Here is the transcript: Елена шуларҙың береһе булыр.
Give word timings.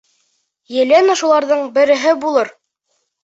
Елена 0.77 1.17
шуларҙың 1.19 1.61
береһе 1.77 2.17
булыр. 2.27 2.51